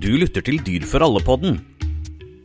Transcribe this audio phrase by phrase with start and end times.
[0.00, 1.58] Du lytter til Dyr for alle-podden.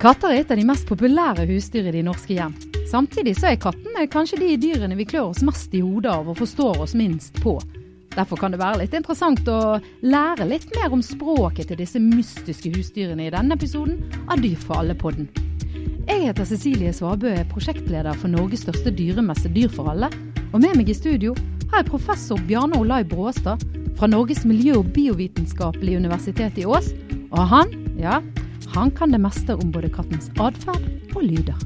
[0.01, 2.51] Katter er et av de mest populære husdyr i de norske hjem.
[2.91, 6.35] Samtidig så er kattene kanskje de dyrene vi klør oss mest i hodet av og
[6.41, 7.53] forstår oss minst på.
[8.11, 12.73] Derfor kan det være litt interessant å lære litt mer om språket til disse mystiske
[12.75, 15.31] husdyrene i denne episoden av Dyr for alle-podden.
[16.09, 20.11] Jeg heter Cecilie Svabø, er prosjektleder for Norges største dyremesse Dyr for alle.
[20.51, 21.31] Og med meg i studio
[21.71, 23.63] har jeg professor Bjarne Olai Bråstad
[23.95, 26.91] fra Norges miljø- og biovitenskapelige universitet i Ås.
[27.35, 28.21] Og han, ja,
[28.71, 30.85] han kan det meste om både kattens atferd
[31.17, 31.57] og lyder.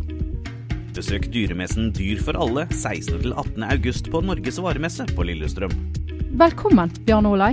[0.95, 3.61] Besøk dyremessen Dyr for alle 16.-18.
[3.67, 5.75] august på Norges varemesse på Lillestrøm.
[6.41, 7.51] Velkommen, Bjarne Olai.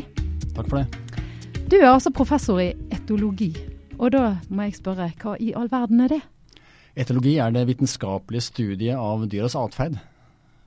[0.57, 1.21] Takk for det.
[1.69, 3.51] Du er altså professor i etologi.
[4.01, 6.23] Og da må jeg spørre, hva i all verden er det?
[6.97, 10.01] Etologi er det vitenskapelige studiet av dyras atferd.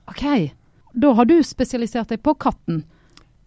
[0.06, 0.54] Ok,
[0.94, 2.84] da har du spesialisert deg på katten.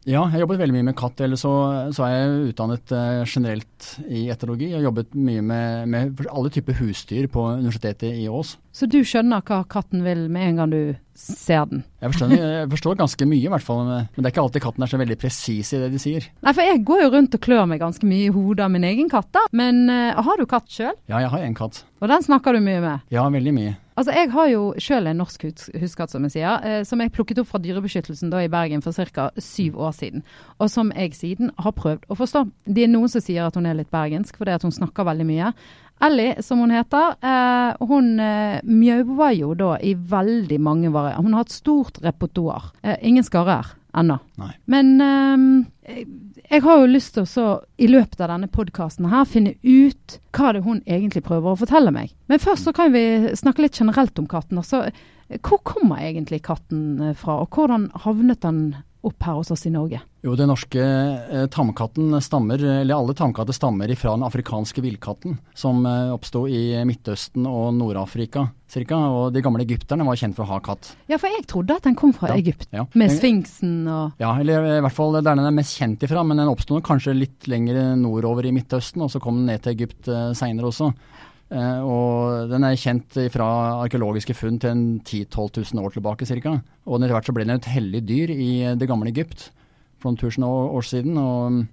[0.04, 1.22] Ja, jeg har jobbet veldig mye med katt.
[1.24, 1.54] Eller så,
[1.96, 4.68] så er jeg utdannet eh, generelt i etologi.
[4.72, 8.58] Jeg har jobbet mye med, med alle typer husdyr på Universitetet i Ås.
[8.76, 10.82] Så du skjønner hva katten vil med en gang du
[11.16, 11.84] ser den?
[12.02, 13.84] Jeg forstår, jeg forstår ganske mye, i hvert fall.
[13.86, 16.28] Men det er ikke alltid katten er så veldig presis i det de sier.
[16.44, 18.88] Nei, for jeg går jo rundt og klør meg ganske mye i hodet av min
[18.90, 19.46] egen katt, da.
[19.56, 20.96] Men uh, har du katt sjøl?
[21.12, 21.84] Ja, jeg har en katt.
[22.04, 23.08] Og den snakker du mye med?
[23.14, 23.78] Ja, veldig mye.
[23.94, 27.14] Altså, Jeg har jo sjøl en norsk hus huskatt, som jeg sier, eh, som jeg
[27.14, 29.30] plukket opp fra Dyrebeskyttelsen da i Bergen for ca.
[29.38, 30.24] syv år siden.
[30.60, 32.44] Og som jeg siden har prøvd å forstå.
[32.66, 35.28] Det er noen som sier at hun er litt bergensk fordi at hun snakker veldig
[35.30, 35.54] mye.
[36.04, 41.24] Ellie, som hun heter, eh, hun eh, mjauer jo da i veldig mange varianter.
[41.24, 42.74] Hun har et stort repertoar.
[42.82, 44.18] Eh, ingen skarrer ennå.
[44.66, 46.04] Men eh,
[46.50, 50.18] jeg har jo lyst til å så, i løpet av denne podkasten her finne ut
[50.36, 52.14] hva det hun egentlig prøver å fortelle meg.
[52.28, 54.60] Men først så kan vi snakke litt generelt om katten.
[54.60, 54.88] Altså,
[55.40, 58.66] hvor kommer egentlig katten eh, fra, og hvordan havnet den
[59.04, 60.00] opp her hos oss i Norge?
[60.24, 65.82] Jo, Den norske eh, tamkatten stammer, eller alle tamkatter stammer fra den afrikanske villkatten, som
[65.86, 70.54] eh, oppsto i Midtøsten og Nord-Afrika cirka, og de gamle egypterne var kjent for å
[70.56, 70.94] ha katt.
[71.12, 72.88] Ja, for jeg trodde at den kom fra Ja, Egypt, ja.
[72.98, 76.40] med sfinksen og Ja, eller i hvert fall der den er mest kjent ifra, men
[76.42, 80.10] den oppsto kanskje litt lenger nordover i Midtøsten, og så kom den ned til Egypt
[80.10, 80.90] eh, seinere også.
[81.54, 83.48] Eh, og den er kjent fra
[83.84, 86.56] arkeologiske funn til en 10 000-12 000 år tilbake ca.
[86.88, 89.52] Og etter hvert så ble den et hellig dyr i eh, det gamle Egypt
[90.02, 91.18] for noen tusen år, siden.
[91.18, 91.64] og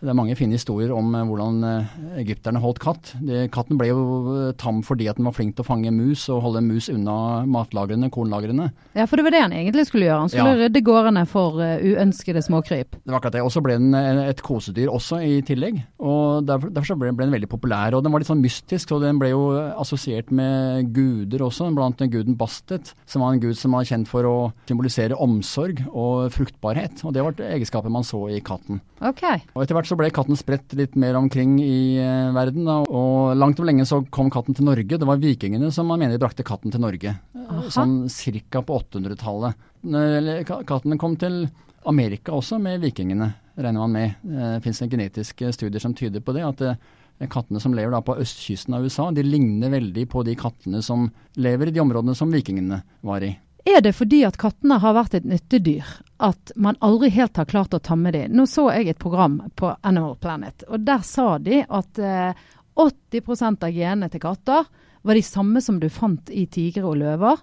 [0.00, 1.90] det er mange fine historier om eh, hvordan eh,
[2.22, 3.10] egypterne holdt katt.
[3.20, 4.00] De, katten ble jo
[4.32, 7.16] eh, tam fordi at den var flink til å fange mus og holde mus unna
[7.44, 8.70] matlagrene, kornlagrene.
[8.96, 10.22] Ja, for det var det han egentlig skulle gjøre.
[10.24, 10.60] Han skulle Ja.
[10.64, 12.96] rydde gårdene for uønskede småkryp.
[13.04, 13.42] Det var akkurat det.
[13.44, 15.82] Og så ble den et kosedyr også i tillegg.
[16.00, 17.94] Og Derfor, derfor så ble, den veldig populær.
[17.94, 19.42] Og den var litt sånn mystisk, og den ble jo
[19.78, 21.68] assosiert med guder også.
[21.76, 24.36] Blant guden Bastet, som var en gud som var kjent for å
[24.70, 27.04] symbolisere omsorg og fruktbarhet.
[27.04, 28.80] Og det var egenskaper man så i katten.
[29.04, 29.22] Ok.
[29.54, 32.68] Og etter hvert så ble katten spredt litt mer omkring i eh, verden.
[32.68, 32.78] Da.
[32.86, 34.98] Og langt om lenge så kom katten til Norge.
[35.00, 37.16] Det var vikingene som man mener brakte katten til Norge.
[37.40, 37.64] Aha.
[37.74, 39.66] Sånn cirka på 800-tallet.
[39.90, 41.42] Eller Katten kom til
[41.88, 44.18] Amerika også med vikingene, regner man med.
[44.22, 46.44] Det fins genetiske studier som tyder på det.
[46.46, 46.80] at eh,
[47.28, 51.68] Kattene som lever på østkysten av USA, de ligner veldig på de kattene som lever
[51.68, 53.34] i de områdene som vikingene var i.
[53.64, 55.84] Er det fordi at kattene har vært et nyttedyr
[56.24, 58.32] at man aldri helt har klart å tamme dem?
[58.36, 62.46] Nå så jeg et program på Animal Planet, og der sa de at eh,
[62.80, 64.68] 80% av genene til katter
[65.02, 67.40] var de samme som du fant i tigre og løver.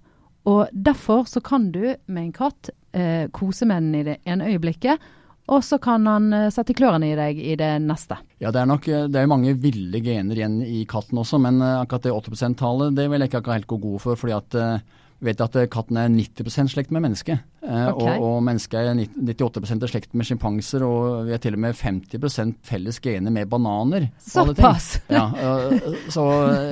[0.48, 4.50] Og derfor så kan du med en katt eh, kose med den i det ene
[4.50, 5.02] øyeblikket,
[5.48, 8.20] og så kan han eh, sette klørne i deg i det neste.
[8.42, 11.82] Ja, det er nok det er mange ville gener igjen i katten også, men eh,
[11.82, 14.20] akkurat det 80 %-tallet det vil jeg ikke akkurat helt gå god for.
[14.20, 17.44] fordi at eh, vet at katten er 90% slekt med mennesket.
[17.68, 18.02] Eh, Ok.
[18.02, 21.76] og, og mennesket er 98 i slekt med sjimpanser, og vi er til og med
[21.76, 24.10] 50 felles gener med bananer.
[24.24, 24.98] Såpass!
[25.18, 26.24] Ja, øh, så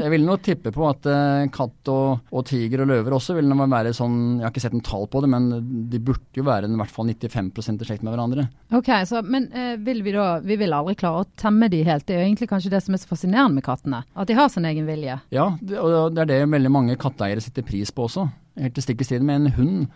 [0.03, 3.47] jeg vil nå tippe på at øh, katt og, og tiger og løver også vil
[3.56, 5.47] være sånn Jeg har ikke sett en tall på det, men
[5.91, 8.47] de burde jo være i hvert fall 95 i slekt med hverandre.
[8.75, 12.06] Ok, så, Men eh, vil vi da Vi vil aldri klare å temme de helt.
[12.06, 14.03] Det er jo egentlig kanskje det som er så fascinerende med kattene.
[14.15, 15.19] At de har sin egen vilje.
[15.36, 18.27] Ja, det, og det er det veldig mange katteeiere setter pris på også.
[18.56, 19.88] Helt stikk i strid med en hund.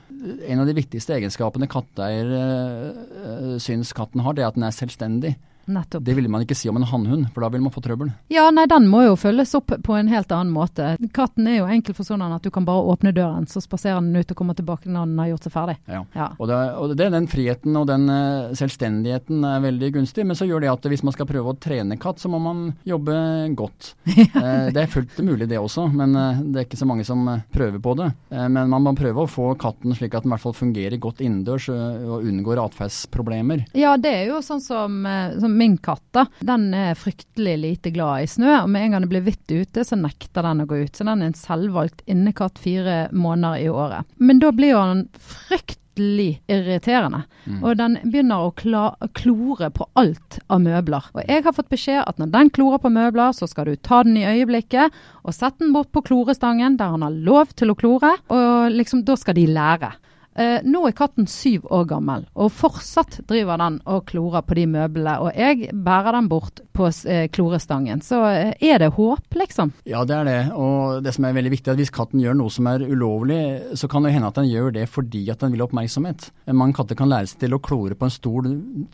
[0.44, 4.76] En av de viktigste egenskapene katteeier øh, syns katten har, det er at den er
[4.76, 5.38] selvstendig.
[5.70, 6.04] Nettopp.
[6.06, 8.12] Det ville man ikke si om en hannhund, for da vil man få trøbbel.
[8.34, 10.96] Ja, nei, den må jo følges opp på en helt annen måte.
[11.16, 14.16] Katten er jo enkel for sånn at du kan bare åpne døren, så spaserer den
[14.18, 15.78] ut og kommer tilbake når den har gjort seg ferdig.
[15.90, 16.04] Ja.
[16.16, 16.30] Ja.
[16.38, 20.48] Og, det, og det, den friheten og den eh, selvstendigheten er veldig gunstig, men så
[20.50, 23.16] gjør det at hvis man skal prøve å trene katt, så må man jobbe
[23.60, 23.94] godt.
[24.40, 27.26] Eh, det er fullt mulig det også, men eh, det er ikke så mange som
[27.52, 28.08] prøver på det.
[28.30, 31.24] Men man må prøve å få katten slik at den i hvert fall fungerer godt
[31.26, 33.66] innendørs og unngår atferdsproblemer.
[33.78, 35.02] Ja, det er jo sånn som,
[35.42, 38.62] som min katt, da, den er fryktelig lite glad i snø.
[38.64, 40.96] Og med en gang det blir hvitt ute, så nekter den å gå ut.
[40.96, 44.08] Så den er en selvvalgt innekatt fire måneder i året.
[44.18, 47.26] Men da blir jo han fryktelig irriterende.
[47.44, 47.60] Mm.
[47.60, 51.10] Og den begynner å klore på alt av møbler.
[51.16, 54.04] Og jeg har fått beskjed at når den klorer på møbler, så skal du ta
[54.08, 54.96] den i øyeblikket
[55.26, 58.16] og sette den bort på klorestangen der han har lov til å klore.
[58.32, 59.92] Og liksom, da skal de lære.
[60.40, 64.66] Eh, nå er katten syv år gammel, og fortsatt driver den og klorer på de
[64.72, 65.18] møblene.
[65.20, 68.00] Og jeg bærer den bort på eh, klorestangen.
[68.06, 69.74] Så eh, er det håp, liksom?
[69.90, 70.40] Ja, det er det.
[70.56, 73.42] Og det som er veldig viktig, er at hvis katten gjør noe som er ulovlig,
[73.80, 76.30] så kan det hende at den gjør det fordi at den vil ha oppmerksomhet.
[76.56, 78.48] Mange katter kan lære seg til å klore på en stol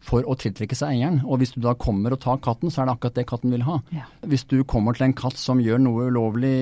[0.05, 1.21] for å tiltrekke seg eieren.
[1.25, 3.67] Og hvis du da kommer og tar katten, så er det akkurat det katten vil
[3.69, 3.77] ha.
[3.93, 4.07] Ja.
[4.25, 6.57] Hvis du kommer til en katt som gjør noe ulovlig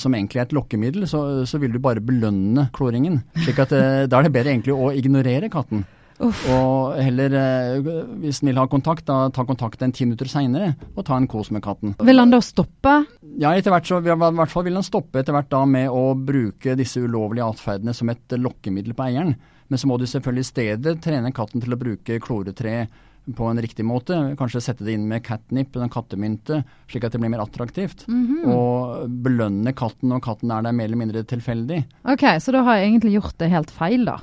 [0.00, 3.20] som egentlig er et lokkemiddel, så, så vil du bare belønne kloringen.
[3.44, 3.72] slik at
[4.08, 5.84] da er det bedre egentlig å ignorere katten.
[6.18, 6.40] Uff.
[6.50, 10.72] Og heller, eh, hvis den vil ha kontakt, da ta kontakt en ti minutter seinere
[10.96, 11.94] og ta en kos med katten.
[12.02, 12.94] Vil han da stoppe?
[13.38, 16.16] Ja, etter hvert så i hvert fall vil han stoppe etter hvert da med å
[16.18, 19.36] bruke disse ulovlige atferdene som et lokkemiddel på eieren.
[19.68, 22.88] Men så må du selvfølgelig i stedet trene katten til å bruke kloretre
[23.36, 24.16] på en riktig måte.
[24.38, 28.06] Kanskje sette det inn med catnip, en kattemynte, slik at det blir mer attraktivt.
[28.08, 28.54] Mm -hmm.
[28.54, 31.84] Og belønne katten når katten er der mer eller mindre tilfeldig.
[32.04, 34.20] Ok, Så da har jeg egentlig gjort det helt feil, da.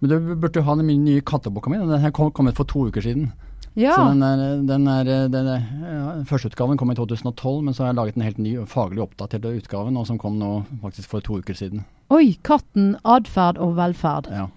[0.00, 1.78] Men du burde ha den nye katteboka mi.
[1.78, 3.32] Den her kom kommet for to uker siden.
[3.74, 3.94] Ja.
[3.96, 7.92] Så den er, den er, den er ja, Førsteutgaven kom i 2012, men så har
[7.92, 11.38] jeg laget en helt ny faglig oppdatert utgave nå, som kom nå faktisk for to
[11.40, 11.86] uker siden.
[12.12, 12.36] Oi!
[12.44, 14.28] Katten, atferd og velferd.
[14.28, 14.48] Ja.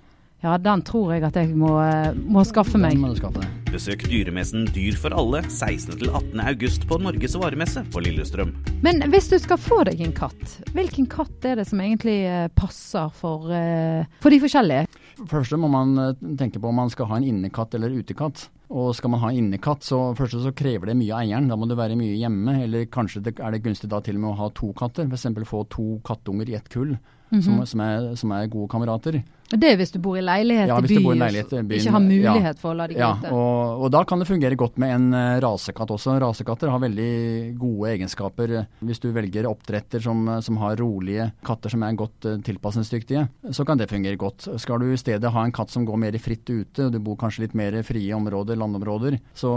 [0.43, 2.97] Ja, den tror jeg at jeg må, eh, må skaffe meg.
[3.01, 3.43] Må skaffe.
[3.71, 6.41] Besøk dyremessen Dyr for alle 16.-18.
[6.43, 8.53] august på Norges varemesse på Lillestrøm.
[8.85, 12.49] Men hvis du skal få deg en katt, hvilken katt er det som egentlig eh,
[12.55, 14.85] passer for, eh, for de forskjellige?
[15.31, 15.95] Først må man
[16.37, 18.49] tenke på om man skal ha en innekatt eller utekatt.
[18.73, 21.49] Og skal man ha innekatt, så først så krever det mye av eieren.
[21.51, 22.57] Da må det være mye hjemme.
[22.65, 25.05] Eller kanskje det, er det gunstig da til og med å ha to katter.
[25.05, 25.27] F.eks.
[25.45, 27.43] få to kattunger i ett kull, mm -hmm.
[27.43, 29.23] som, som, er, som, er, gode kamerater.
[29.51, 32.03] Det er hvis du bor i leilighet ja, i byen, leilighet i byen ikke har
[32.03, 33.11] mulighet ja, for å la de gå ja.
[33.29, 36.15] Og, og da kan det fungere godt med en uh, rasekatt også.
[36.23, 37.11] Rasekatter har veldig
[37.59, 38.55] gode egenskaper.
[38.85, 43.79] Hvis du velger oppdretter som, som har rolige katter som er godt tilpasningsdyktige, så kan
[43.79, 44.47] det fungere godt.
[44.61, 47.17] Skal du i stedet ha en katt som går mer fritt ute, og du bor
[47.19, 49.51] kanskje litt mer frie områder, landområder, så,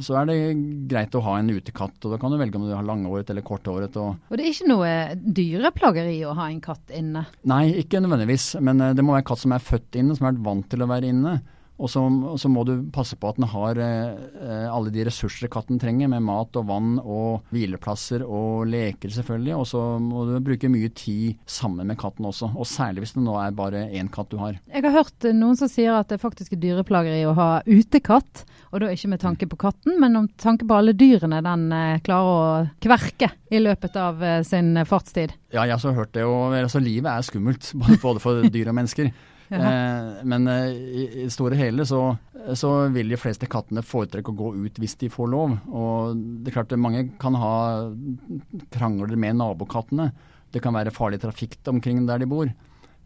[0.00, 0.38] så er det
[0.90, 1.98] greit å ha en utekatt.
[2.04, 3.96] Og da kan du velge om du har langåret eller kortåret.
[4.00, 4.92] Og, og det er ikke noe
[5.40, 7.26] dyreplageri å ha en katt inne?
[7.50, 8.52] Nei, ikke nødvendigvis.
[8.62, 10.70] Men men eh, det må være katt som er født inne, som har vært vant
[10.70, 11.38] til å være inne.
[11.80, 15.06] Og så, og så, må du passe på at den har eh, eh, alle de
[15.08, 19.56] ressurser katten trenger, med mat og vann og hvileplasser og leker, selvfølgelig.
[19.56, 23.24] Og så må du bruke mye tid sammen med katten også, og særlig hvis det
[23.24, 24.60] nå er bare én katt du har.
[24.68, 28.44] Jeg har hørt noen som sier at det faktisk er dyreplageri å ha utekatt.
[28.70, 32.02] Og da ikke med tanke på katten, men om tanke på alle dyrene den eh,
[32.06, 35.34] klarer å kverke i løpet av eh, sin fartstid.
[35.50, 36.22] Ja, jeg har så hørt det.
[36.28, 37.72] Og altså, livet er skummelt,
[38.04, 39.10] både for dyr og mennesker.
[39.50, 42.00] Eh, men eh, i, det store hele så,
[42.54, 45.56] så, vil de fleste kattene foretrekke å gå ut hvis de får lov.
[45.66, 47.54] Og det er klart mange kan ha
[48.70, 50.10] krangler med nabokattene.
[50.50, 52.50] Det kan være farlig trafikk omkring der de bor.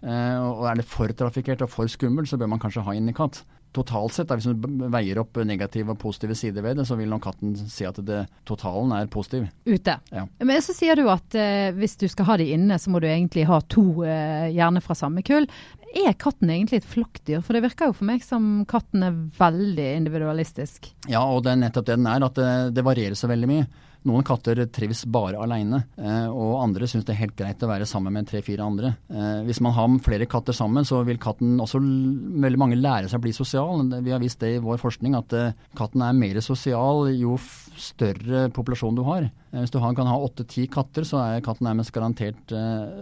[0.05, 3.45] Eh, og er det for trafikkert og for skummelt, så bør man kanskje ha innekatt
[3.75, 7.11] totalt sett, da, hvis du veier opp negative og positive sider ved det, så vil
[7.11, 9.49] nok katten si at det, totalen er positiv.
[9.67, 9.99] Ute.
[10.15, 10.27] Ja.
[10.41, 13.09] Men så sier du at eh, hvis du skal ha de inne, så må du
[13.11, 15.49] egentlig ha to, eh, gjerne fra samme kull.
[15.95, 17.43] Er katten egentlig et flokkdyr?
[17.45, 20.91] For det virker jo for meg som katten er veldig individualistisk.
[21.11, 22.25] Ja, og det er nettopp det den er.
[22.27, 23.69] At det, det varierer så veldig mye.
[24.05, 27.87] Noen katter trives bare alene, eh, og andre syns det er helt greit å være
[27.89, 28.91] sammen med tre-fire andre.
[29.09, 33.23] Eh, hvis man har flere katter sammen, så vil katten også veldig mange lære seg
[33.23, 33.81] å bli sosial.
[34.05, 37.39] Vi har vist det i vår forskning at eh, katten er mer sosial jo
[37.81, 39.31] større populasjon du har.
[39.55, 42.55] Hvis du kan ha åtte-ti katter, så er katten nærmest garantert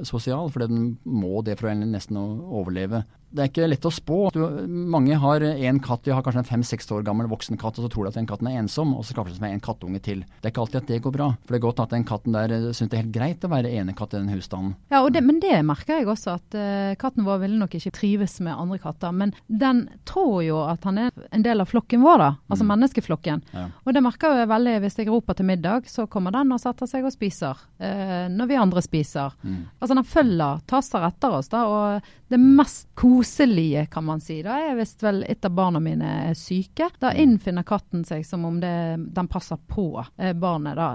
[0.05, 4.19] sosial, for den må det for å nesten overleve det er ikke lett å spå.
[4.35, 7.87] Du, mange har én katt, de har kanskje en fem-seks år gammel voksen katt, og
[7.87, 10.03] så tror de at den katten er ensom, og så skaffer de seg en kattunge
[10.05, 10.23] til.
[10.41, 11.29] Det er ikke alltid at det går bra.
[11.41, 13.53] For det er godt at den katten der eh, syns det er helt greit å
[13.53, 14.75] være enekatt i den husstanden.
[14.93, 18.37] Ja, det, men det merker jeg også, at uh, katten vår ville nok ikke trives
[18.45, 19.17] med andre katter.
[19.17, 22.31] Men den tror jo at han er en del av flokken vår, da.
[22.53, 22.73] Altså mm.
[22.75, 23.45] menneskeflokken.
[23.57, 23.67] Ja.
[23.87, 26.89] Og det merker jeg veldig hvis jeg roper til middag, så kommer den og setter
[26.91, 27.59] seg og spiser.
[27.79, 29.35] Eh, når vi andre spiser.
[29.43, 29.63] Mm.
[29.79, 31.65] Altså den følger, tasser etter oss, da.
[31.67, 34.39] Og det mest koselige kan man si.
[34.45, 36.89] Da er hvis vel et av barna mine er syke.
[37.03, 38.73] Da innfinner katten seg som om det,
[39.13, 39.85] den passer på
[40.17, 40.89] eh, barnet da,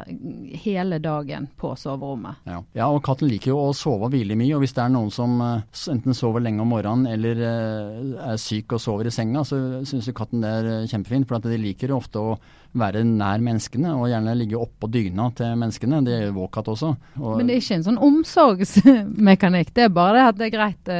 [0.63, 2.41] hele dagen på soverommet.
[2.49, 2.63] Ja.
[2.79, 2.87] ja.
[2.89, 4.55] og katten liker jo å sove og hvile mye.
[4.57, 8.41] Og hvis det er noen som eh, enten sover lenge om morgenen eller eh, er
[8.41, 11.29] syk og sover i senga, så syns jo katten det er kjempefint.
[11.29, 12.37] For at de liker ofte å
[12.77, 16.03] være nær menneskene, og gjerne ligge oppå dyna til menneskene.
[16.05, 16.93] Det gjør katt også.
[17.19, 20.55] Og Men det er ikke en sånn omsorgsmekanikk, det er bare det at det er
[20.55, 20.91] greit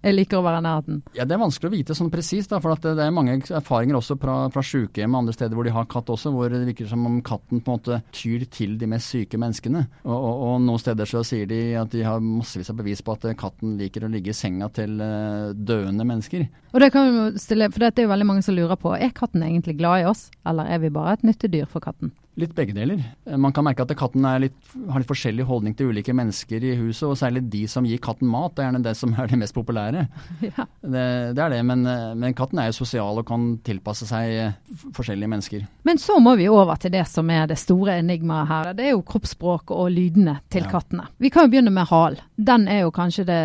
[0.00, 1.00] jeg liker å være nær den.
[1.16, 4.16] Ja, Det er vanskelig å vite sånn presist, for det, det, er mange erfaringer også
[4.20, 7.04] fra, fra sykehjem og andre steder hvor de har katt også, hvor det virker som
[7.08, 9.84] om katten på en måte tyr til de mest syke menneskene.
[10.06, 13.16] Og, og, og noen steder så sier de at de har massevis av bevis på
[13.16, 16.48] at katten liker å ligge i senga til uh, døende mennesker.
[16.72, 19.12] Og det kan vi stille, for det er jo veldig mange som lurer på, er
[19.16, 22.14] katten egentlig glad i oss, eller er vi bare et nyttedyr for katten?
[22.38, 23.00] Litt begge deler.
[23.26, 24.54] Eh, man kan merke at katten litt,
[24.88, 28.30] har litt forskjellig holdning til ulike mennesker i huset, og særlig de som gir katten
[28.30, 28.54] mat.
[28.54, 30.06] Det er gjerne det som er det mest populære.
[30.50, 30.64] Ja.
[30.82, 31.02] Det,
[31.36, 34.54] det, er det, men, eh, men, katten er jo sosial og kan tilpasse seg eh,
[34.96, 35.66] forskjellige mennesker.
[35.86, 38.70] Men så må vi over til det som er det store enigmaet her.
[38.78, 40.72] Det er jo kroppsspråk og lydene til ja.
[40.72, 41.06] kattene.
[41.22, 42.18] Vi kan jo begynne med hal.
[42.40, 43.40] Den er jo kanskje det,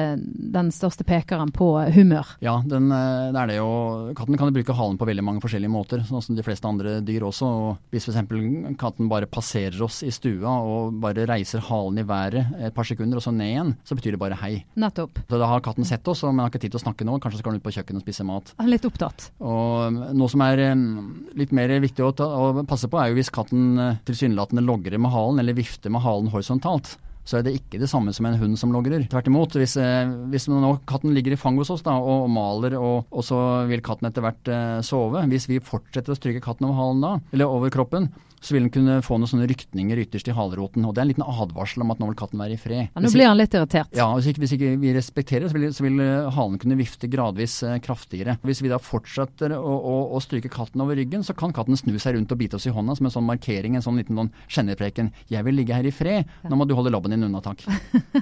[0.55, 2.35] den største pekeren på humør.
[2.43, 3.69] Ja, den, det er det jo.
[4.17, 6.97] Katten kan jo bruke halen på veldig mange forskjellige måter, sånn som de fleste andre
[7.05, 7.49] dyr også.
[7.49, 12.55] og Hvis f.eks katten bare passerer oss i stua og bare reiser halen i været
[12.67, 14.53] et par sekunder og så ned igjen, så betyr det bare hei.
[14.79, 15.21] Nettopp.
[15.29, 17.17] Så da har katten sett oss, men har ikke tid til å snakke nå.
[17.23, 18.53] Kanskje skal den ut på kjøkkenet og spise mat.
[18.59, 19.29] Han er litt opptatt.
[19.43, 20.63] Og noe som er
[21.37, 25.01] litt mer viktig å, ta, å passe på, er jo hvis katten eh, tilsynelatende logrer
[25.01, 28.37] med halen eller vifter med halen horisontalt så er det ikke det samme som en
[28.39, 29.07] hund som logrer.
[29.09, 29.57] Tvert imot.
[29.57, 33.25] Hvis, eh, hvis nå katten ligger i fanget hos oss da, og maler, og, og,
[33.25, 33.39] så
[33.69, 37.13] vil katten etter hvert eh, sove Hvis vi fortsetter å stryke katten over halen da,
[37.33, 38.11] eller over kroppen,
[38.45, 40.85] så vil den kunne få noen sånne rykninger ytterst i haleroten.
[40.85, 42.91] Og det er en liten advarsel om at nå vil katten være i fred.
[42.91, 43.95] Ja, nå blir han litt irritert.
[43.97, 47.09] Ja, hvis ikke, hvis ikke vi respekterer så vil, så vil eh, halen kunne vifte
[47.11, 48.37] gradvis eh, kraftigere.
[48.45, 51.95] Hvis vi da fortsetter å, å, å, stryke katten over ryggen, så kan katten snu
[52.01, 54.33] seg rundt og bite oss i hånda som en sånn markering, en sånn liten sånn.
[54.45, 57.65] 'Jeg vil ligge her i fred, nå må du holde labben din under, takk'.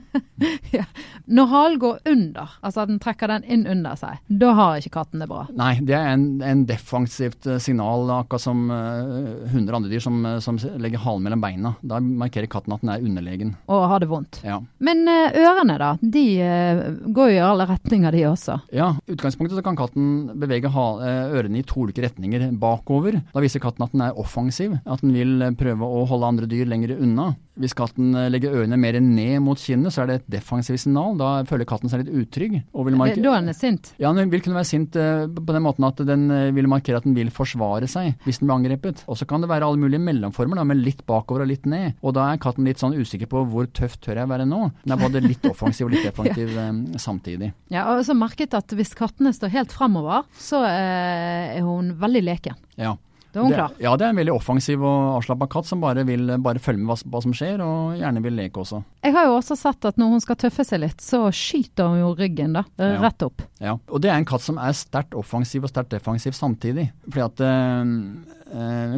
[0.77, 0.85] ja.
[1.25, 4.97] Når halen går under, altså at den trekker den inn under seg, da har ikke
[4.99, 5.45] katten det bra?
[5.55, 10.03] Nei, det er en, en defensivt eh, signal, akkurat som uh, hunder og andre dyr
[10.03, 11.73] som, eh, som, legger halen mellom beina.
[11.81, 13.55] Da markerer katten at den er underlegen.
[13.71, 14.41] Og har det vondt.
[14.45, 14.59] Ja.
[14.83, 15.93] Men uh, ørene, da?
[16.01, 16.83] De uh,
[17.15, 18.59] går jo i alle retninger, de også?
[18.75, 23.21] Ja, i utgangspunktet så kan katten bevege ørene i to ulike retninger bakover.
[23.33, 26.67] Da viser katten at den er offensiv, at den vil prøve å holde andre dyr
[26.69, 27.33] lenger unna.
[27.59, 31.17] Hvis katten legger ørene mer ned mot kinnet, så er det et defensivt signal.
[31.19, 32.55] Da føler katten seg litt utrygg.
[32.73, 33.91] Og vil da er den sint?
[34.01, 36.99] Ja, den vil kunne være sint uh, på den måten at den uh, vil markere
[36.99, 39.03] at den vil forsvare seg hvis den blir angrepet.
[39.07, 41.99] Og så kan det være alle mulige mellomformer, da, med litt bakover og litt ned.
[42.01, 44.65] Og da er katten litt sånn usikker på hvor tøft tør jeg være nå.
[44.83, 46.67] Den er både litt offensiv og litt defensiv ja.
[47.01, 47.53] samtidig.
[47.73, 52.61] Ja, og så merket at hvis kattene står helt framover, så er hun veldig leken.
[52.79, 52.97] Ja.
[53.33, 53.71] Da er hun klar.
[53.81, 56.91] ja, det er en veldig offensiv og avslappa katt som bare vil bare følge med
[56.91, 58.83] hva, hva, som skjer, og gjerne vil leke også.
[59.03, 62.03] Jeg har jo også sett at når hun skal tøffe seg litt, så skyter hun
[62.03, 62.65] jo ryggen da,
[63.01, 63.41] rett opp.
[63.63, 66.91] Ja, og det er en katt som er sterkt offensiv og sterkt defensiv samtidig.
[67.09, 68.42] Fordi at øh, Eh,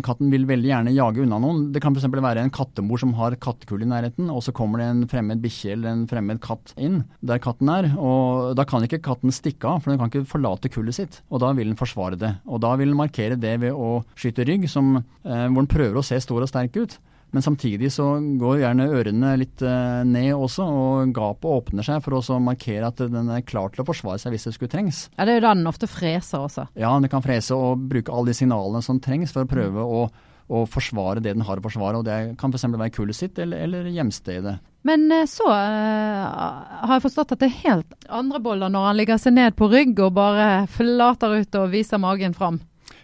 [0.05, 1.61] katten vil veldig gjerne jage unna noen.
[1.73, 2.07] Det kan f.eks.
[2.11, 5.75] være en kattemor som har kattekull i nærheten, og så kommer det en fremmed bikkje
[5.75, 7.89] eller en fremmed katt inn der katten er.
[7.95, 11.21] og Da kan ikke katten stikke av, for den kan ikke forlate kullet sitt.
[11.29, 12.35] Og da vil den forsvare det.
[12.45, 16.01] Og da vil den markere det ved å skyte rygg, som, eh, hvor den prøver
[16.01, 16.97] å se stor og sterk ut.
[17.33, 18.05] Men samtidig så
[18.39, 23.01] går gjerne ørene litt eh, ned også, og gapet åpner seg for å markere at
[23.11, 25.01] den er klar til å forsvare seg hvis det skulle trengs.
[25.17, 26.69] Ja, Det er jo da den ofte freser også.
[26.79, 29.97] Ja, den kan frese og bruke alle de signalene som trengs for å prøve mm.
[29.97, 31.99] å, å forsvare det den har å forsvare.
[31.99, 32.69] og Det kan f.eks.
[32.71, 34.55] være kullet sitt eller, eller hjemstedet.
[34.85, 38.99] Men eh, så uh, har jeg forstått at det er helt andre boller når han
[38.99, 42.61] ligger seg ned på rygg og bare flater ut og viser magen fram.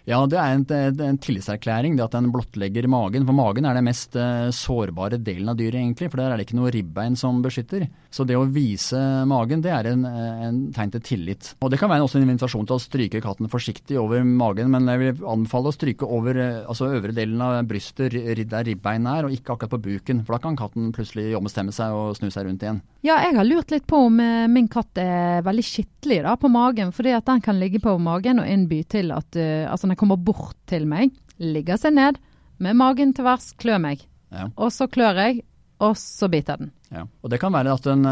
[0.08, 0.64] Ja, det er en,
[1.06, 3.26] en tillitserklæring, det at den blottlegger magen.
[3.28, 6.10] For magen er den mest uh, sårbare delen av dyret, egentlig.
[6.10, 7.86] For der er det ikke noe ribbein som beskytter.
[8.12, 11.52] Så det å vise magen, det er en, en tegn til tillit.
[11.64, 14.90] Og det kan være også en invitasjon til å stryke katten forsiktig over magen, men
[14.90, 19.28] jeg vil anbefale å stryke over uh, altså øvre delen av brystet, der ribbeinet er,
[19.28, 20.20] og ikke akkurat på buken.
[20.26, 22.82] For da kan katten plutselig ombestemme seg og snu seg rundt igjen.
[23.06, 26.52] Ja, jeg har lurt litt på om uh, min katt er veldig skittlig da, på
[26.52, 30.20] magen, fordi at den kan ligge på magen og innby til at altså den kommer
[30.20, 32.20] bort til meg, ligger seg ned,
[32.62, 34.04] med magen til værs, klør meg.
[34.32, 34.48] Ja.
[34.56, 35.42] Og så klør jeg,
[35.82, 36.70] og så biter den.
[36.92, 37.02] Ja.
[37.24, 38.02] Og Det kan være at den,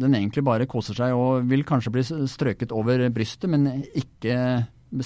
[0.00, 4.36] den, egentlig bare koser seg og vil kanskje bli strøket over brystet, men ikke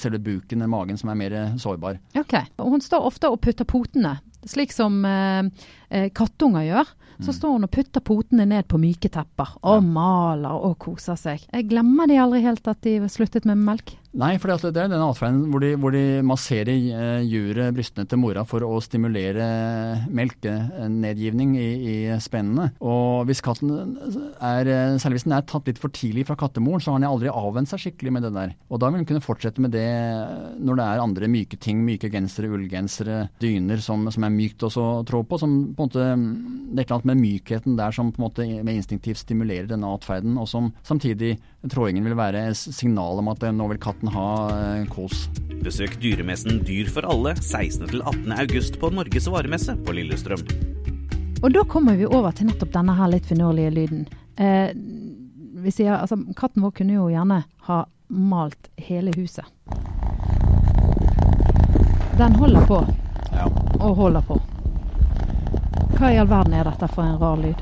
[0.01, 1.99] selve buken eller magen som er mer sårbar.
[2.17, 2.35] Ok.
[2.63, 4.15] Og hun står ofte og putter potene,
[4.49, 5.43] slik som eh,
[5.91, 6.95] eh, kattunger gjør.
[7.21, 7.35] Så Mm.
[7.37, 11.45] står hun og putter potene ned på myke tepper og maler og koser seg.
[11.53, 13.93] Jeg glemmer de aldri helt at de sluttet med melk.
[14.15, 18.21] Nei, for det er den atferden hvor, de- hvor de masserer eh, juret, brystene til
[18.23, 19.43] mora, for å stimulere
[20.15, 22.69] melkenedgivning i, i spennene.
[22.79, 23.73] Og hvis katten
[24.39, 24.71] er,
[25.03, 27.73] særlig hvis den er tatt litt for tidlig fra kattemoren, så har den aldri avvent
[27.73, 28.55] seg skikkelig med det der.
[28.71, 29.87] Og da vil den kunne fortsette med det
[30.63, 34.87] når det er andre myke ting, myke gensere, ullgensere, dyner som, som er mykt også
[35.01, 35.41] å trå på.
[35.43, 36.07] Som på en måte,
[36.71, 39.67] det er et eller annet med mykheten der som på en måte med instinktivt stimulerer
[39.75, 41.35] denne atferden, og som samtidig
[41.71, 45.27] trådingen vil være signal om at eh, nå vil katten ha eh, kos.
[45.65, 47.87] Besøk dyremessen Dyr for alle 16.
[47.89, 48.33] til 18.
[48.37, 50.43] august på Norges varemesse på Lillestrøm.
[51.45, 54.05] Og da kommer vi over til nettopp denne her litt finurlige lyden.
[54.41, 54.71] Eh,
[55.65, 59.45] vi sier, altså, katten vår kunne jo gjerne ha malt hele huset.
[62.19, 62.81] Den holder på
[63.35, 63.49] Ja.
[63.81, 64.37] og holder på.
[65.99, 67.59] Hva i all verden er dette for en rar lyd?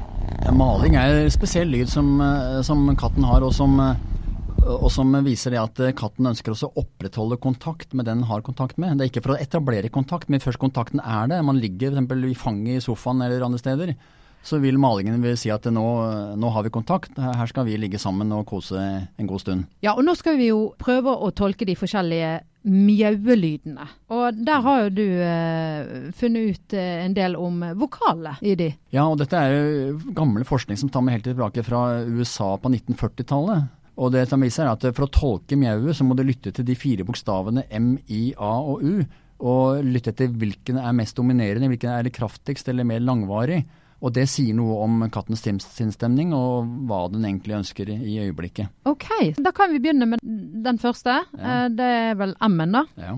[0.53, 3.97] Maling er spesiell lyd som, eh, som katten har, og som, eh,
[4.63, 8.29] og som viser det at eh, katten ønsker også å opprettholde kontakt med den den
[8.29, 8.99] har kontakt med.
[8.99, 11.45] Det er ikke for å etablere kontakt, men først kontakten er det.
[11.45, 12.31] Man ligger f.eks.
[12.31, 13.95] i fanget i sofaen eller andre steder.
[14.43, 15.87] Så vil malingen vil si at nå,
[16.39, 19.69] nå har vi kontakt, her skal vi ligge sammen og kose en god stund.
[19.87, 23.87] Ja, og nå skal vi jo prøve å tolke de forskjellige mjauelydene.
[24.15, 28.71] Og der har jo du eh, funnet ut eh, en del om vokalene i de.
[28.95, 32.71] Ja, og dette er jo gammel forskning som tar meg helt tilbake fra USA på
[32.71, 33.71] 1940-tallet.
[34.03, 36.65] Og det som viser er at For å tolke mjauet, så må du lytte til
[36.67, 39.03] de fire bokstavene M, I, A og U.
[39.43, 43.65] Og lytte etter hvilken er mest dominerende, hvilken er kraftigst eller mer langvarig.
[44.03, 48.73] Og det sier noe om kattens sinnsstemning og hva den egentlig ønsker i øyeblikket.
[48.91, 49.07] OK,
[49.39, 50.25] da kan vi begynne med
[50.65, 51.21] den første.
[51.39, 51.53] Ja.
[51.63, 52.83] Eh, det er vel M-en, da.
[52.99, 53.15] Ja.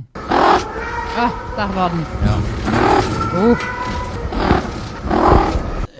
[1.17, 2.05] Ah, der var den.
[2.27, 2.37] ja.
[3.35, 3.65] Oh.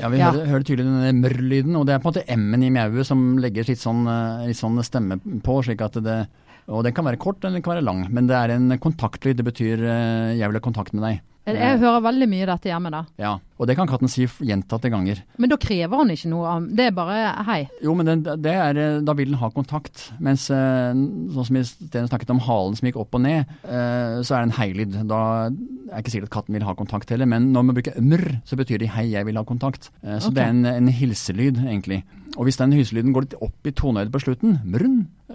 [0.01, 0.31] Ja, vi Ja.
[0.33, 3.39] Hører, hører tydelig denne mørr-lyden, og det er på en måte M-en i mjauet som
[3.41, 6.27] legger litt sånn, eh, litt sånn stemme på, slik at det
[6.67, 9.37] Og den kan være kort, eller den kan være lang, men det er en kontaktlyd.
[9.37, 11.21] Det betyr eh, 'jeg vil ha kontakt med deg'.
[11.45, 13.03] Jeg hører veldig mye dette hjemme, da.
[13.21, 15.21] Ja, og det kan katten si gjentatte ganger.
[15.37, 17.59] Men da krever han ikke noe av Det er bare hei.
[17.85, 20.07] Jo, men det, det er, eh, da vil den ha kontakt.
[20.25, 20.97] Mens eh,
[21.37, 24.41] sånn som i stedet snakket om halen som gikk opp og ned, eh, så er
[24.41, 24.99] det en heilyd.
[25.11, 25.21] Da
[25.51, 28.59] er ikke sikkert at katten vil ha kontakt heller, men når man bruker mr, så
[28.59, 29.93] betyr det hei, jeg vil ha kontakt.
[30.01, 30.39] Så okay.
[30.39, 32.03] det er en, en hilselyd, egentlig.
[32.35, 34.95] Og hvis den hyselyden går litt opp i tonehøyde på slutten, mrn,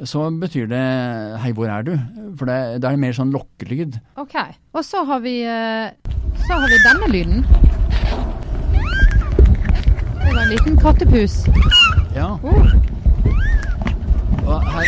[0.09, 0.81] så betyr det
[1.39, 1.93] hei, hvor er du?
[2.37, 3.95] For det, det er mer sånn lokkelyd.
[4.19, 4.35] OK.
[4.75, 5.93] Og så har vi eh,
[6.43, 7.45] Så har vi denne lyden.
[10.19, 11.39] Det var en liten kattepus.
[12.15, 12.33] Ja.
[12.43, 12.67] Oh.
[14.49, 14.85] Og her,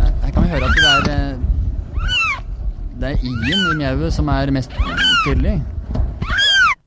[0.00, 1.36] her- her kan vi høre at det er eh,
[3.00, 4.72] Det er i-en i mjauet som er mest
[5.24, 5.56] tydelig.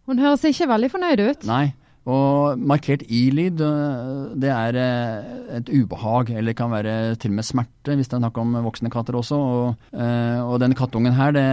[0.05, 1.45] Hun høres ikke veldig fornøyd ut.
[1.49, 1.71] Nei.
[2.03, 7.47] Og markert i-lyd, øh, det er eh, et ubehag, eller kan være til og med
[7.47, 9.39] smerte, hvis det er snakk om voksne katter også.
[9.39, 11.45] Og, eh, og denne kattungen her, det,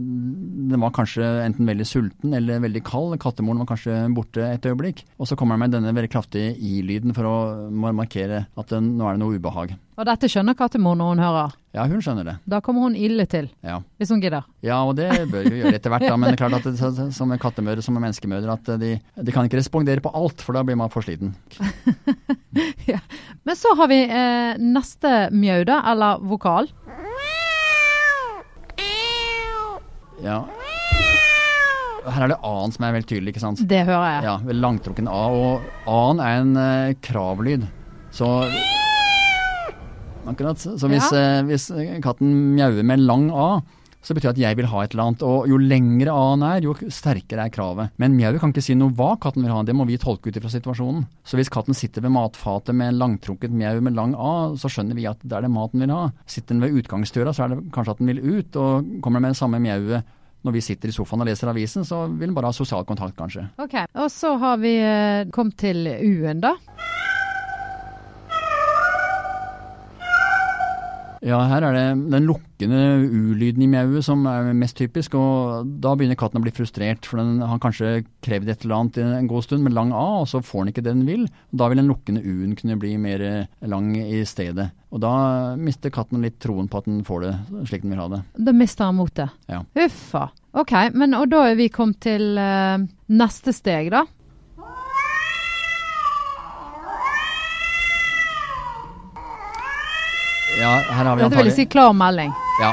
[0.00, 3.18] den var kanskje enten veldig sulten eller veldig kald.
[3.20, 5.04] Kattemoren var kanskje borte et øyeblikk.
[5.20, 9.08] Og så kommer den med denne veldig kraftige i-lyden for å markere at den, nå
[9.08, 9.76] er det noe ubehag.
[9.92, 11.52] Og dette skjønner kattemor når hun hører.
[11.76, 12.34] Ja, hun skjønner det.
[12.48, 13.78] Da kommer hun ille til, Ja.
[14.00, 14.44] hvis hun gidder.
[14.64, 16.06] Ja, og det bør hun gjøre etter hvert.
[16.08, 19.44] da, Men det er klart at det, som kattemødre som menneskemødre, at de, de kan
[19.48, 21.34] ikke respondere på alt, for da blir man for sliten.
[22.92, 23.00] ja.
[23.44, 26.68] Men så har vi eh, neste mjau, da, eller vokal.
[30.22, 30.40] Ja.
[32.02, 33.60] Her er det A-en som er veldig tydelig, ikke sant?
[33.68, 34.24] Det hører jeg.
[34.26, 35.22] Ja, langtrukken A.
[35.30, 37.68] Og A-en er en eh, kravlyd.
[38.12, 38.28] Så
[40.28, 40.58] Akkurat.
[40.58, 41.70] Så hvis, eh, hvis
[42.04, 43.62] katten mjauer med lang A,
[44.02, 45.22] så betyr det at jeg vil ha et eller annet.
[45.26, 47.92] Og jo lengre A-en er, jo sterkere er kravet.
[48.02, 50.38] Men mjauet kan ikke si noe hva katten vil ha, det må vi tolke ut
[50.38, 51.04] ifra situasjonen.
[51.24, 55.06] Så hvis katten sitter ved matfatet med langtrukket mjau med lang A, så skjønner vi
[55.10, 56.08] at det er det maten vil ha.
[56.26, 59.28] Sitter den ved utgangsdøra, så er det kanskje at den vil ut, og kommer den
[59.28, 62.34] med det samme mjauet når vi sitter i sofaen og leser avisen, så vil den
[62.34, 63.44] bare ha sosial kontakt, kanskje.
[63.62, 66.56] Ok, Og så har vi eh, kommet til U-en, da.
[71.22, 75.92] Ja, her er det den lukkende u-lyden i mjauet som er mest typisk, og da
[75.94, 79.46] begynner katten å bli frustrert, for den har kanskje krevd et eller annet en god
[79.46, 81.28] stund med lang A, og så får den ikke det den vil.
[81.54, 84.72] Da vil den lukkende u-en kunne bli mer eh, lang i stedet.
[84.92, 85.12] Og da
[85.56, 87.32] mister katten litt troen på at den får det
[87.70, 88.22] slik den vil ha det.
[88.42, 89.38] Da mister han motet.
[89.48, 89.62] Ja.
[89.78, 90.26] Uffa.
[90.58, 92.82] Ok, men og da er vi kommet til uh,
[93.14, 94.02] neste steg, da.
[100.62, 102.30] Ja, her har vi Dette vil si klar melding.
[102.62, 102.70] Ja.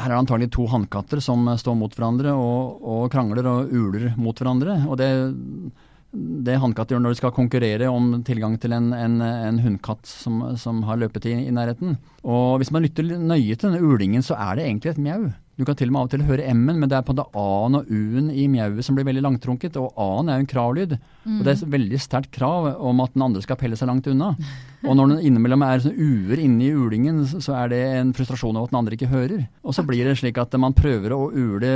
[0.00, 4.12] Her er det antagelig to hannkatter som står mot hverandre og, og, krangler og uler
[4.16, 4.78] mot hverandre.
[4.86, 5.10] Og det,
[6.46, 10.44] det hannkatter gjør når de skal konkurrere om tilgang til en, en, en hundkatt som,
[10.62, 11.98] som har løpetid i, i nærheten.
[12.22, 15.26] Og hvis man lytter nøye til denne ulingen, så er det egentlig et mjau.
[15.60, 17.26] Du kan til og med av og til høre M-en, men det er på det
[17.36, 19.74] A-en og U-en i mjauet som blir veldig langtrunket.
[19.76, 20.94] Og A-en er jo en kravlyd.
[21.26, 21.34] Mm.
[21.34, 24.08] Og det er et veldig sterkt krav om at den andre skal pelle seg langt
[24.08, 24.30] unna.
[24.86, 28.56] Og når den innimellom er sånn uer inne i ulingen, så er det en frustrasjon
[28.56, 29.42] av at den andre ikke hører.
[29.60, 31.74] Og så blir det slik at man prøver å ule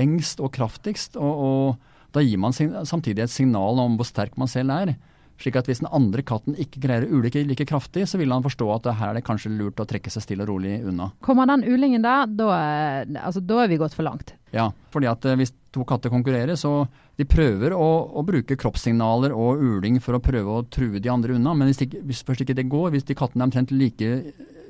[0.00, 4.48] lengst og kraftigst, og, og da gir man samtidig et signal om hvor sterk man
[4.48, 4.96] selv er.
[5.40, 8.44] Slik at hvis den andre katten ikke greier å ule like kraftig, så vil han
[8.44, 11.10] forstå at her er det kanskje lurt å trekke seg stille og rolig unna.
[11.24, 12.48] Kommer den ulingen der, da,
[13.20, 14.32] altså, da er vi gått for langt.
[14.56, 16.86] Ja, fordi at eh, hvis to katter konkurrerer, så
[17.20, 21.36] de prøver å, å, bruke kroppssignaler og uling for å prøve å true de andre
[21.36, 21.52] unna.
[21.56, 23.74] Men hvis, de, hvis først ikke det går, hvis de kattene er omtrent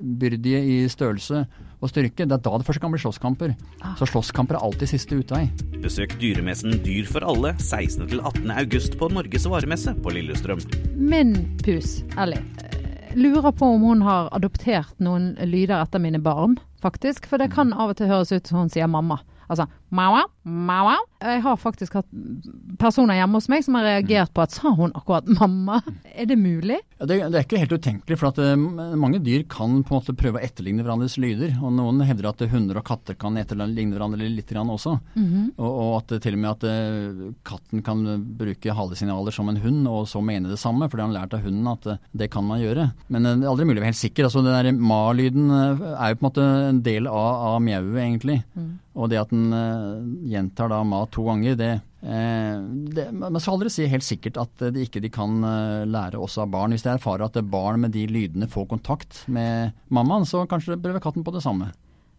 [0.01, 1.47] likebyrdige i størrelse
[1.81, 2.25] og styrke.
[2.25, 3.55] Det er da det først kan bli slåsskamper.
[3.83, 3.97] Ah.
[3.99, 5.49] Så slåsskamper er alltid siste utvei.
[5.83, 8.09] Besøk dyremessen Dyr for alle 16.
[8.09, 8.51] til 18.
[8.51, 10.61] august på Norges varemesse på Lillestrøm.
[10.97, 12.43] Min pus, Ellie,
[13.17, 17.27] lurer på om hun har adoptert noen lyder etter mine barn, faktisk.
[17.27, 19.21] For det kan av og til høres ut som hun sier mamma.
[19.49, 20.97] Altså maua.
[21.21, 22.09] Jeg har faktisk hatt
[22.79, 25.81] personer hjemme hos meg som har reagert på at sa hun akkurat mamma?
[26.15, 26.79] Er det mulig?
[27.01, 28.55] Ja, det, det, er ikke helt utenkelig, for at uh,
[28.97, 31.57] mange dyr kan på en måte prøve å etterligne hverandres lyder.
[31.61, 34.99] Og noen hevder at hunder og katter kan etterligne hverandre litt grann også.
[35.17, 35.51] Mm -hmm.
[35.57, 38.05] og, og, at til og med at uh, katten kan
[38.39, 41.35] bruke halesignaler som en hund, og så mene det samme, for det har han lært
[41.35, 42.93] av hunden at uh, det kan man gjøre.
[43.09, 44.25] Men det er aldri mulig å være helt sikker.
[44.25, 48.45] Altså, den der ma-lyden er jo på en måte en del av, av mjauet, egentlig.
[48.55, 48.79] Mm.
[48.97, 49.53] Og det at den
[50.31, 51.71] gjentar da mat to ganger, det,
[52.03, 52.59] eh,
[52.97, 56.45] det, Man skal aldri si helt sikkert at de ikke de kan eh, lære også
[56.45, 56.75] av barn.
[56.75, 61.05] Hvis de erfarer at barn med de lydene får kontakt med mammaen, så kanskje prøver
[61.05, 61.73] katten på det samme.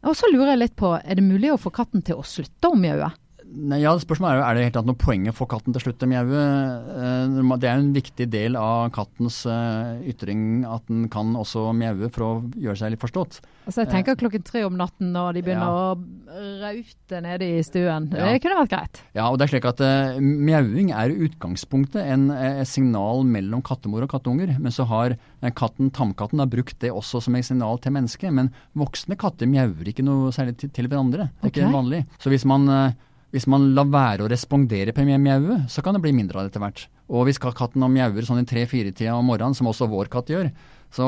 [0.07, 2.69] Og så lurer jeg litt på, er det mulig å få katten til å slutte
[2.69, 3.09] å mjaue?
[3.55, 6.03] Ja, Spørsmålet er jo er det helt tatt noe poeng å få katten til slutt
[6.03, 6.41] å mjaue.
[6.41, 11.69] Eh, det er jo en viktig del av kattens eh, ytring at den kan også
[11.77, 13.39] mjaue for å gjøre seg litt forstått.
[13.67, 15.93] Altså Jeg tenker klokken tre om natten når de begynner ja.
[15.93, 18.09] å raute nede i stuen.
[18.11, 18.35] Det ja.
[18.43, 19.01] kunne vært greit.
[19.17, 23.63] Ja, og det er slik at uh, mjauing er i utgangspunktet en, et signal mellom
[23.67, 24.53] kattemor og kattunger.
[24.55, 25.17] Men så har
[25.59, 28.31] katten, tamkatten har brukt det også som et signal til mennesket.
[28.35, 31.27] Men voksne katter mjauer ikke noe særlig til, til hverandre.
[31.27, 31.65] Det er okay.
[31.65, 32.05] ikke vanlig.
[32.23, 32.95] Så hvis man uh,
[33.35, 36.53] hvis man lar være å respondere på mjaue, så kan det bli mindre av det
[36.53, 36.85] etter hvert.
[37.11, 40.51] Og hvis katten mjauer sånn i tre-fire-tida om morgenen, som også vår katt gjør,
[40.95, 41.07] så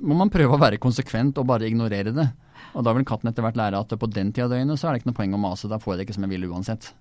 [0.00, 2.28] må man prøve å være konsekvent og bare ignorere det.
[2.72, 4.94] Og da vil katten etter hvert lære at på den tida av døgnet så er
[4.94, 6.92] det ikke noe poeng å mase, da får jeg det ikke som jeg vil uansett.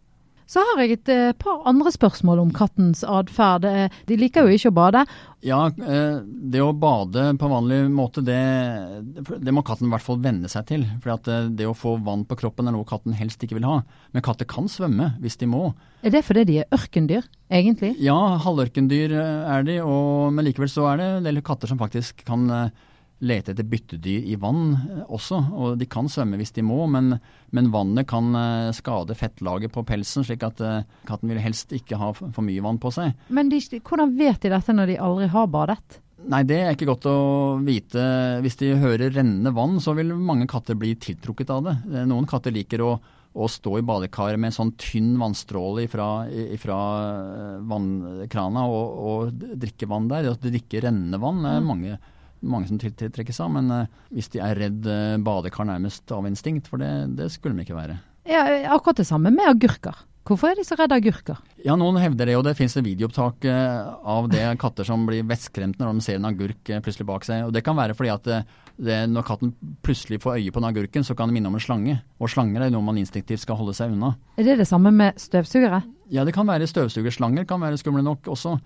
[0.52, 3.64] Så har jeg et eh, par andre spørsmål om kattens atferd.
[3.70, 5.04] Eh, de liker jo ikke å bade.
[5.48, 8.36] Ja, eh, det å bade på vanlig måte, det,
[9.16, 10.84] det må katten i hvert fall venne seg til.
[11.04, 11.16] For
[11.56, 13.80] det å få vann på kroppen er noe katten helst ikke vil ha.
[14.12, 15.70] Men katter kan svømme hvis de må.
[16.04, 17.94] Er det fordi de er ørkendyr, egentlig?
[18.04, 19.80] Ja, halvørkendyr er de.
[19.86, 22.50] Og, men likevel så er det en del katter som faktisk kan
[23.22, 25.40] lete etter byttedyr i vann eh, også.
[25.54, 27.16] Og de kan svømme hvis de må, men,
[27.56, 32.00] men vannet kan eh, skade fettlaget på pelsen, slik at uh, katten vil helst ikke
[32.02, 33.14] ha for mye vann på seg.
[33.34, 36.02] Men de, hvordan vet de dette når de aldri har badet?
[36.32, 37.18] Nei, det er ikke godt å
[37.66, 38.02] vite.
[38.46, 41.76] Hvis de hører rennende vann, så vil mange katter bli tiltrukket av det.
[42.10, 42.92] Noen katter liker å,
[43.34, 46.10] å stå i badekaret med en sånn tynn vannstråle fra
[47.74, 50.30] vannkrana og, og, drikke vann der.
[50.30, 51.72] De drikker rennende vann er mm.
[51.74, 51.98] mange
[52.42, 53.52] mange som tiltrekkes av.
[53.56, 57.58] Men uh, hvis de er redd uh, badekar nærmest av instinkt, for det, det skulle
[57.58, 58.00] de ikke være.
[58.30, 60.06] Ja, Akkurat det samme med agurker.
[60.28, 61.40] Hvorfor er de så redde agurker?
[61.66, 65.82] Ja, Noen hevder det, og det finnes videoopptak uh, av det katter som blir vettskremte
[65.82, 67.48] når de ser en agurk plutselig bak seg.
[67.48, 68.30] Og Det kan være fordi at
[68.82, 71.64] det, når katten plutselig får øye på den agurken, så kan det minne om en
[71.64, 71.98] slange.
[72.22, 74.14] Og slanger er noe man instinktivt skal holde seg unna.
[74.38, 75.82] Er det det samme med støvsugere?
[76.12, 78.58] Ja, det kan være støvsugerslanger, kan være skumle nok også.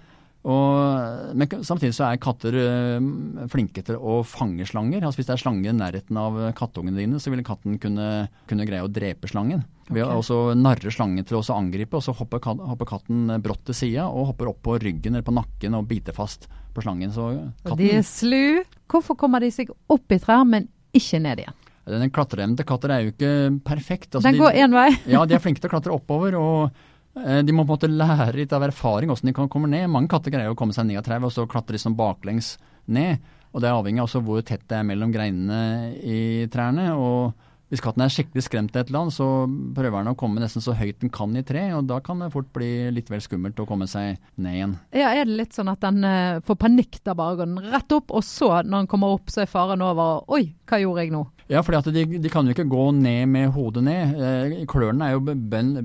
[0.45, 3.05] Og, men samtidig så er katter øh,
[3.49, 5.01] flinke til å fange slanger.
[5.01, 8.67] Altså Hvis det er slange i nærheten av kattungene dine, så vil katten kunne, kunne
[8.69, 9.63] greie å drepe slangen.
[9.88, 9.97] Okay.
[9.97, 13.79] Ved å også narre slangen til å angripe, og så hopper, hopper katten brått til
[13.81, 16.45] sida og hopper opp på ryggen eller på nakken og biter fast
[16.77, 17.13] på slangen.
[17.15, 17.31] Så
[17.65, 18.63] katten, de er slu.
[18.91, 21.62] Hvorfor kommer de seg opp i trær, men ikke ned igjen?
[21.86, 23.34] Den klatreevnen til katter er jo ikke
[23.65, 24.12] perfekt.
[24.13, 24.89] Altså, Den går én vei?
[25.10, 26.38] ja, de er flinke til å klatre oppover.
[26.38, 29.69] og Eh, de må på en måte lære litt av erfaring hvordan de kan komme
[29.71, 29.88] ned.
[29.91, 32.56] Mange katter greier å komme seg ned av trauet, og så klatre liksom baklengs
[32.91, 33.23] ned.
[33.56, 36.89] Og Det er avhengig av hvor tett det er mellom greinene i trærne.
[36.91, 37.32] og
[37.71, 40.62] Hvis katten er skikkelig skremt av et eller annet, så prøver den å komme nesten
[40.62, 43.62] så høyt den kan i tre, og da kan det fort bli litt vel skummelt
[43.63, 44.75] å komme seg ned igjen.
[44.91, 47.95] Ja, Er det litt sånn at den uh, får panikk da bare går den rett
[47.95, 51.15] opp, og så når den kommer opp, så er faren over Oi, hva gjorde jeg
[51.15, 51.23] nå?
[51.47, 54.15] Ja, fordi de, de, kan jo ikke gå ned med hodet ned.
[54.17, 55.36] Eh, klørne er jo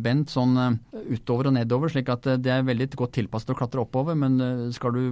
[0.01, 0.79] bent sånn eh,
[1.11, 4.17] utover og nedover, slik at eh, det er veldig godt tilpasset å klatre oppover.
[4.19, 5.03] Men eh, skal du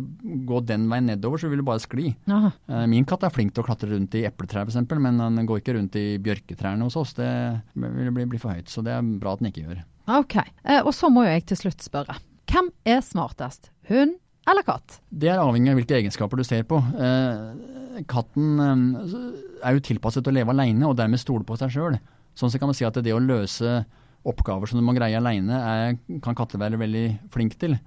[0.48, 2.12] gå den veien nedover, så vil du bare skli.
[2.30, 2.52] Aha.
[2.70, 5.62] Eh, min katt er flink til å klatre rundt i epletrær f.eks., men han går
[5.62, 7.16] ikke rundt i bjørketrærne hos oss.
[7.18, 7.28] Det
[7.74, 9.84] vil bli, bli, for høyt, så det er bra at den ikke gjør.
[10.18, 10.38] Ok,
[10.86, 12.16] Og så må jo jeg til slutt spørre.
[12.48, 13.68] Hvem er smartest?
[13.90, 14.16] Hund
[14.48, 15.02] eller katt?
[15.12, 16.78] Det er avhengig av hvilke egenskaper du ser på.
[18.08, 21.98] Katten er jo tilpasset til å leve alene, og dermed stole på seg sjøl.
[22.38, 23.82] Sånn så kan man si at det å løse
[24.30, 27.78] oppgaver som du må greie alene, kan katter være veldig flink til.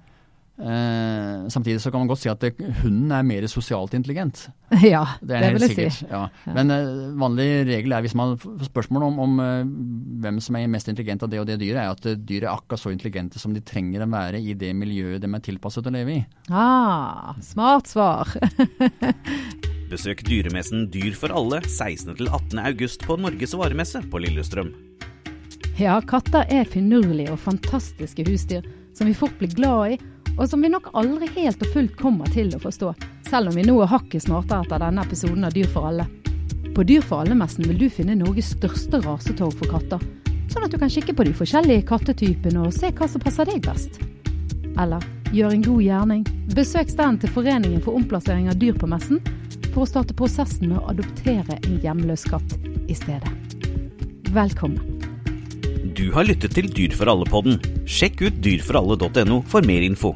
[0.62, 2.52] Eh, samtidig så kan man godt si at det,
[2.82, 4.48] hunden er mer sosialt intelligent.
[4.82, 6.06] Ja, det, det vil jeg sikkert, si.
[6.10, 6.26] Ja.
[6.54, 9.72] Men eh, vanlig regel er hvis man får spørsmål om, om eh,
[10.24, 12.52] hvem som er mest intelligent av det og det dyret, er at uh, dyret er
[12.52, 15.94] akkurat så intelligente som de trenger å være i det miljøet de er tilpasset å
[15.94, 16.22] leve i.
[16.52, 18.32] Ah, smart svar.
[19.92, 22.60] Besøk dyremessen Dyr for alle 16.-18.
[22.64, 24.72] august på Norges varemesse på Lillestrøm.
[25.80, 30.00] Ja, katter er finurlige og fantastiske husdyr som vi fort blir glad i
[30.38, 32.92] og som vi nok aldri helt og fullt kommer til å forstå,
[33.28, 36.06] selv om vi nå er hakket smartere etter denne episoden av Dyr for alle.
[36.72, 40.00] På Dyr for alle-messen vil du finne Norges største rasetog for katter,
[40.52, 43.60] sånn at du kan kikke på de forskjellige kattetypene og se hva som passer deg
[43.66, 44.00] best.
[44.80, 45.04] Eller
[45.36, 46.24] gjør en god gjerning.
[46.56, 49.20] Besøk stedet til Foreningen for omplassering av dyr på messen
[49.72, 52.56] for å starte prosessen med å adoptere en hjemløs katt
[52.88, 53.36] i stedet.
[54.32, 54.91] Velkommen.
[55.92, 57.58] Du har lyttet til Dyr for alle-podden.
[57.84, 60.14] Sjekk ut dyrforalle.no for mer info.